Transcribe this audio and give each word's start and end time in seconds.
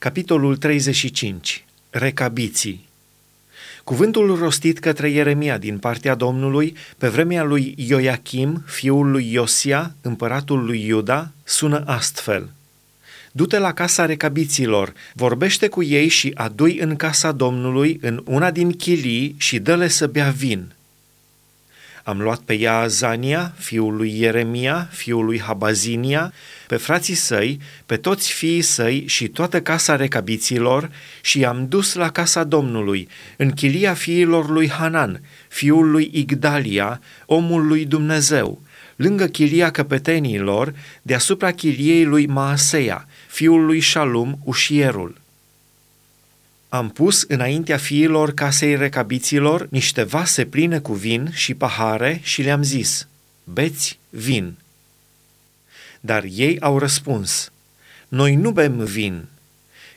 Capitolul 0.00 0.56
35. 0.56 1.64
Recabiții 1.90 2.88
Cuvântul 3.84 4.36
rostit 4.36 4.78
către 4.78 5.10
Ieremia 5.10 5.58
din 5.58 5.78
partea 5.78 6.14
Domnului 6.14 6.76
pe 6.98 7.08
vremea 7.08 7.42
lui 7.42 7.74
Ioachim, 7.76 8.62
fiul 8.66 9.10
lui 9.10 9.32
Iosia, 9.32 9.94
împăratul 10.00 10.64
lui 10.64 10.86
Iuda, 10.86 11.30
sună 11.44 11.82
astfel. 11.86 12.50
Du-te 13.32 13.58
la 13.58 13.72
casa 13.72 14.06
recabiților, 14.06 14.92
vorbește 15.12 15.68
cu 15.68 15.82
ei 15.82 16.08
și 16.08 16.32
adui 16.34 16.78
în 16.78 16.96
casa 16.96 17.32
Domnului, 17.32 17.98
în 18.02 18.22
una 18.24 18.50
din 18.50 18.72
chilii 18.72 19.34
și 19.38 19.58
dă-le 19.58 19.88
să 19.88 20.06
bea 20.06 20.30
vin. 20.30 20.72
Am 22.08 22.20
luat 22.20 22.40
pe 22.40 22.54
ea 22.54 22.86
Zania, 22.86 23.52
fiul 23.56 23.96
lui 23.96 24.20
Ieremia, 24.20 24.88
fiul 24.92 25.24
lui 25.24 25.40
Habazinia, 25.40 26.32
pe 26.66 26.76
frații 26.76 27.14
săi, 27.14 27.60
pe 27.86 27.96
toți 27.96 28.32
fiii 28.32 28.62
săi 28.62 29.04
și 29.06 29.28
toată 29.28 29.60
casa 29.60 29.96
recabiților 29.96 30.90
și 31.20 31.38
i-am 31.38 31.66
dus 31.68 31.94
la 31.94 32.10
casa 32.10 32.44
Domnului, 32.44 33.08
în 33.36 33.50
chilia 33.50 33.94
fiilor 33.94 34.48
lui 34.48 34.70
Hanan, 34.70 35.20
fiul 35.48 35.90
lui 35.90 36.10
Igdalia, 36.12 37.00
omul 37.26 37.66
lui 37.66 37.84
Dumnezeu, 37.84 38.62
lângă 38.96 39.26
chilia 39.26 39.70
căpetenilor, 39.70 40.74
deasupra 41.02 41.50
chiliei 41.50 42.04
lui 42.04 42.26
Maaseia, 42.26 43.06
fiul 43.26 43.64
lui 43.64 43.80
Shalum, 43.80 44.38
ușierul. 44.44 45.20
Am 46.68 46.90
pus 46.90 47.22
înaintea 47.22 47.76
fiilor 47.76 48.32
casei 48.32 48.76
recabiților 48.76 49.66
niște 49.70 50.02
vase 50.02 50.44
pline 50.44 50.78
cu 50.78 50.92
vin 50.92 51.30
și 51.32 51.54
pahare 51.54 52.20
și 52.22 52.42
le-am 52.42 52.62
zis, 52.62 53.08
beți 53.44 53.98
vin. 54.10 54.54
Dar 56.00 56.24
ei 56.30 56.60
au 56.60 56.78
răspuns, 56.78 57.52
noi 58.08 58.34
nu 58.34 58.50
bem 58.50 58.84
vin, 58.84 59.24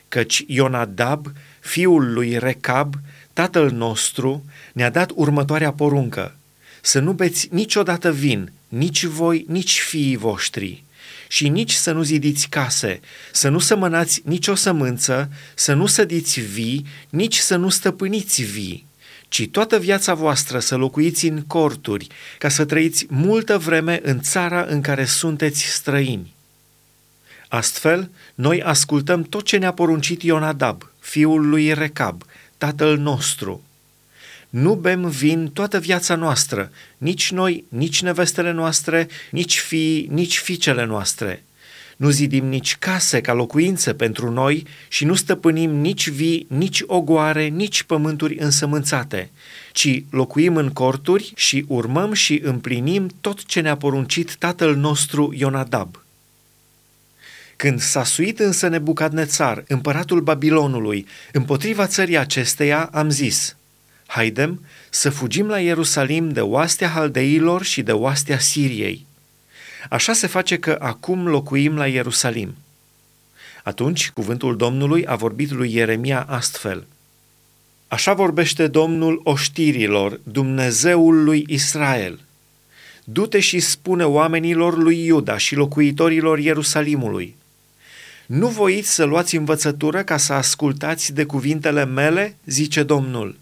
căci 0.08 0.44
Ionadab, 0.46 1.32
fiul 1.60 2.12
lui 2.12 2.38
Recab, 2.38 2.94
tatăl 3.32 3.70
nostru, 3.70 4.44
ne-a 4.72 4.90
dat 4.90 5.10
următoarea 5.14 5.72
poruncă, 5.72 6.36
să 6.80 7.00
nu 7.00 7.12
beți 7.12 7.48
niciodată 7.50 8.12
vin, 8.12 8.52
nici 8.68 9.04
voi, 9.04 9.44
nici 9.48 9.80
fiii 9.80 10.16
voștri, 10.16 10.84
și 11.28 11.48
nici 11.48 11.72
să 11.72 11.92
nu 11.92 12.02
zidiți 12.02 12.48
case, 12.48 13.00
să 13.32 13.48
nu 13.48 13.58
sămănați 13.58 14.22
nicio 14.24 14.54
sămânță, 14.54 15.30
să 15.54 15.74
nu 15.74 15.86
sădiți 15.86 16.40
vii, 16.40 16.86
nici 17.08 17.36
să 17.36 17.56
nu 17.56 17.68
stăpâniți 17.68 18.42
vii, 18.42 18.86
ci 19.28 19.48
toată 19.50 19.78
viața 19.78 20.14
voastră 20.14 20.58
să 20.58 20.76
locuiți 20.76 21.26
în 21.26 21.42
corturi, 21.42 22.06
ca 22.38 22.48
să 22.48 22.64
trăiți 22.64 23.06
multă 23.08 23.58
vreme 23.58 24.00
în 24.02 24.20
țara 24.20 24.64
în 24.68 24.80
care 24.80 25.04
sunteți 25.04 25.62
străini. 25.62 26.34
Astfel, 27.48 28.10
noi 28.34 28.62
ascultăm 28.62 29.22
tot 29.22 29.44
ce 29.44 29.56
ne-a 29.56 29.72
poruncit 29.72 30.22
Ionadab, 30.22 30.90
fiul 30.98 31.48
lui 31.48 31.74
Recab, 31.74 32.22
tatăl 32.58 32.98
nostru, 32.98 33.62
nu 34.52 34.74
bem 34.74 35.08
vin 35.08 35.50
toată 35.52 35.78
viața 35.78 36.14
noastră, 36.14 36.70
nici 36.98 37.30
noi, 37.30 37.64
nici 37.68 38.02
nevestele 38.02 38.52
noastre, 38.52 39.08
nici 39.30 39.58
fii, 39.58 40.08
nici 40.10 40.38
fiicele 40.38 40.84
noastre. 40.84 41.44
Nu 41.96 42.10
zidim 42.10 42.46
nici 42.46 42.76
case 42.76 43.20
ca 43.20 43.32
locuințe 43.32 43.94
pentru 43.94 44.30
noi 44.30 44.66
și 44.88 45.04
nu 45.04 45.14
stăpânim 45.14 45.70
nici 45.70 46.08
vii, 46.08 46.46
nici 46.48 46.82
ogoare, 46.86 47.46
nici 47.46 47.82
pământuri 47.82 48.38
însămânțate, 48.38 49.30
ci 49.72 50.02
locuim 50.10 50.56
în 50.56 50.70
corturi 50.70 51.32
și 51.36 51.64
urmăm 51.68 52.12
și 52.12 52.40
împlinim 52.44 53.10
tot 53.20 53.44
ce 53.44 53.60
ne-a 53.60 53.76
poruncit 53.76 54.36
tatăl 54.36 54.76
nostru 54.76 55.32
Ionadab. 55.36 56.02
Când 57.56 57.80
s-a 57.80 58.04
suit 58.04 58.38
însă 58.38 58.68
Nebucadnețar, 58.68 59.64
împăratul 59.68 60.20
Babilonului, 60.20 61.06
împotriva 61.32 61.86
țării 61.86 62.18
acesteia, 62.18 62.90
am 62.92 63.10
zis– 63.10 63.56
Haidem 64.12 64.64
să 64.90 65.10
fugim 65.10 65.46
la 65.46 65.60
Ierusalim 65.60 66.28
de 66.28 66.40
oastea 66.40 66.88
haldeilor 66.88 67.62
și 67.62 67.82
de 67.82 67.92
oastea 67.92 68.38
Siriei. 68.38 69.06
Așa 69.88 70.12
se 70.12 70.26
face 70.26 70.58
că 70.58 70.76
acum 70.80 71.26
locuim 71.26 71.76
la 71.76 71.86
Ierusalim. 71.86 72.54
Atunci 73.62 74.10
cuvântul 74.10 74.56
Domnului 74.56 75.06
a 75.06 75.14
vorbit 75.14 75.50
lui 75.50 75.74
Ieremia 75.74 76.26
astfel. 76.28 76.86
Așa 77.88 78.12
vorbește 78.12 78.66
Domnul 78.66 79.20
oștirilor, 79.24 80.20
Dumnezeul 80.22 81.24
lui 81.24 81.44
Israel. 81.48 82.20
Du-te 83.04 83.40
și 83.40 83.60
spune 83.60 84.04
oamenilor 84.04 84.76
lui 84.76 85.04
Iuda 85.04 85.36
și 85.36 85.54
locuitorilor 85.54 86.38
Ierusalimului. 86.38 87.36
Nu 88.26 88.48
voiți 88.48 88.94
să 88.94 89.04
luați 89.04 89.36
învățătură 89.36 90.02
ca 90.02 90.16
să 90.16 90.32
ascultați 90.32 91.12
de 91.12 91.24
cuvintele 91.24 91.84
mele, 91.84 92.36
zice 92.44 92.82
Domnul. 92.82 93.40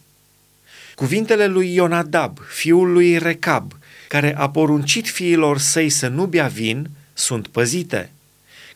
Cuvintele 1.01 1.47
lui 1.47 1.75
Ionadab, 1.75 2.39
fiul 2.49 2.93
lui 2.93 3.19
Recab, 3.19 3.79
care 4.09 4.37
a 4.37 4.51
poruncit 4.51 5.09
fiilor 5.09 5.59
săi 5.59 5.89
să 5.89 6.09
nu 6.09 6.27
bea 6.27 6.47
vin, 6.47 6.91
sunt 7.13 7.47
păzite, 7.47 8.13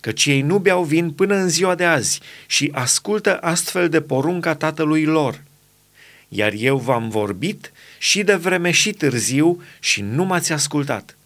căci 0.00 0.26
ei 0.26 0.42
nu 0.42 0.58
beau 0.58 0.84
vin 0.84 1.10
până 1.10 1.34
în 1.34 1.48
ziua 1.48 1.74
de 1.74 1.84
azi 1.84 2.20
și 2.46 2.70
ascultă 2.72 3.38
astfel 3.38 3.88
de 3.88 4.00
porunca 4.00 4.54
tatălui 4.54 5.04
lor. 5.04 5.42
Iar 6.28 6.52
eu 6.56 6.78
v-am 6.78 7.08
vorbit 7.08 7.72
și 7.98 8.22
de 8.22 8.34
vreme 8.34 8.70
și 8.70 8.92
târziu 8.92 9.62
și 9.80 10.02
nu 10.02 10.24
m-ați 10.24 10.52
ascultat. 10.52 11.16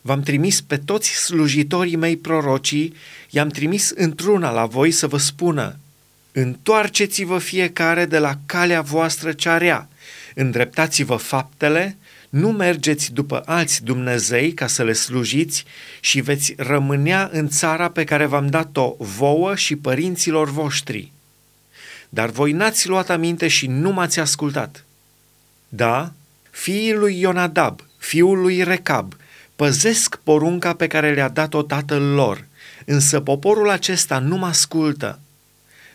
V-am 0.00 0.22
trimis 0.22 0.60
pe 0.60 0.76
toți 0.76 1.08
slujitorii 1.08 1.96
mei 1.96 2.16
prorocii, 2.16 2.94
i-am 3.30 3.48
trimis 3.48 3.90
într-una 3.90 4.50
la 4.50 4.66
voi 4.66 4.90
să 4.90 5.06
vă 5.06 5.18
spună, 5.18 5.78
Întoarceți-vă 6.32 7.38
fiecare 7.38 8.04
de 8.04 8.18
la 8.18 8.34
calea 8.46 8.80
voastră 8.80 9.32
cea 9.32 9.58
rea, 9.58 9.88
îndreptați-vă 10.38 11.16
faptele, 11.16 11.96
nu 12.28 12.52
mergeți 12.52 13.12
după 13.12 13.42
alți 13.46 13.84
Dumnezei 13.84 14.52
ca 14.52 14.66
să 14.66 14.84
le 14.84 14.92
slujiți 14.92 15.64
și 16.00 16.20
veți 16.20 16.54
rămânea 16.56 17.28
în 17.32 17.48
țara 17.48 17.90
pe 17.90 18.04
care 18.04 18.26
v-am 18.26 18.46
dat-o 18.46 18.94
vouă 18.98 19.54
și 19.54 19.76
părinților 19.76 20.50
voștri. 20.50 21.12
Dar 22.08 22.30
voi 22.30 22.52
n-ați 22.52 22.88
luat 22.88 23.10
aminte 23.10 23.48
și 23.48 23.66
nu 23.66 23.92
m-ați 23.92 24.20
ascultat. 24.20 24.84
Da, 25.68 26.12
fiii 26.50 26.94
lui 26.94 27.20
Ionadab, 27.20 27.80
fiul 27.96 28.40
lui 28.40 28.62
Recab, 28.62 29.14
păzesc 29.56 30.16
porunca 30.16 30.72
pe 30.72 30.86
care 30.86 31.14
le-a 31.14 31.28
dat-o 31.28 31.62
tatăl 31.62 32.02
lor, 32.02 32.44
însă 32.84 33.20
poporul 33.20 33.70
acesta 33.70 34.18
nu 34.18 34.36
mă 34.36 34.46
ascultă. 34.46 35.18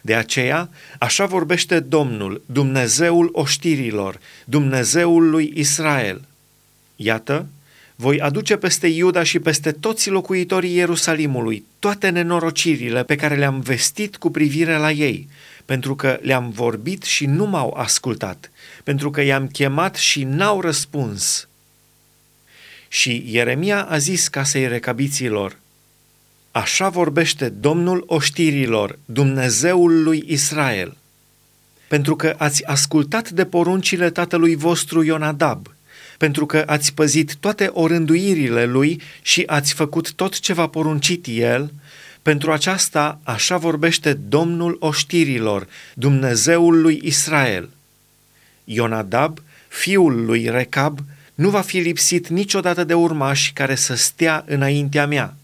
De 0.05 0.15
aceea, 0.15 0.69
așa 0.99 1.25
vorbește 1.25 1.79
Domnul, 1.79 2.43
Dumnezeul 2.45 3.29
oștirilor, 3.31 4.19
Dumnezeul 4.45 5.29
lui 5.29 5.51
Israel. 5.55 6.21
Iată, 6.95 7.47
voi 7.95 8.21
aduce 8.21 8.55
peste 8.55 8.87
Iuda 8.87 9.23
și 9.23 9.39
peste 9.39 9.71
toți 9.71 10.09
locuitorii 10.09 10.75
Ierusalimului 10.75 11.65
toate 11.79 12.09
nenorocirile 12.09 13.03
pe 13.03 13.15
care 13.15 13.35
le-am 13.35 13.59
vestit 13.59 14.15
cu 14.15 14.31
privire 14.31 14.77
la 14.77 14.91
ei, 14.91 15.27
pentru 15.65 15.95
că 15.95 16.19
le-am 16.21 16.49
vorbit 16.49 17.03
și 17.03 17.25
nu 17.25 17.45
m-au 17.45 17.73
ascultat, 17.73 18.51
pentru 18.83 19.09
că 19.09 19.21
i-am 19.21 19.47
chemat 19.47 19.95
și 19.95 20.23
n-au 20.23 20.61
răspuns. 20.61 21.47
Și 22.87 23.23
Ieremia 23.27 23.83
a 23.83 23.97
zis 23.97 24.27
casei 24.27 24.67
recabiților, 24.67 25.57
Așa 26.55 26.89
vorbește 26.89 27.49
Domnul 27.49 28.03
oștirilor, 28.07 28.99
Dumnezeul 29.05 30.03
lui 30.03 30.23
Israel. 30.27 30.97
Pentru 31.87 32.15
că 32.15 32.35
ați 32.37 32.65
ascultat 32.65 33.29
de 33.29 33.45
poruncile 33.45 34.09
tatălui 34.09 34.55
vostru 34.55 35.03
Ionadab, 35.03 35.73
pentru 36.17 36.45
că 36.45 36.63
ați 36.65 36.93
păzit 36.93 37.35
toate 37.35 37.69
orânduirile 37.71 38.65
lui 38.65 39.01
și 39.21 39.43
ați 39.45 39.73
făcut 39.73 40.13
tot 40.13 40.39
ce 40.39 40.53
v-a 40.53 40.67
poruncit 40.67 41.25
el, 41.29 41.73
pentru 42.21 42.51
aceasta 42.51 43.19
așa 43.23 43.57
vorbește 43.57 44.13
Domnul 44.13 44.77
oștirilor, 44.79 45.67
Dumnezeul 45.93 46.81
lui 46.81 46.99
Israel. 47.03 47.69
Ionadab, 48.63 49.39
fiul 49.67 50.25
lui 50.25 50.49
Recab, 50.49 50.99
nu 51.33 51.49
va 51.49 51.61
fi 51.61 51.77
lipsit 51.77 52.27
niciodată 52.27 52.83
de 52.83 52.93
urmași 52.93 53.53
care 53.53 53.75
să 53.75 53.95
stea 53.95 54.43
înaintea 54.47 55.07
mea– 55.07 55.35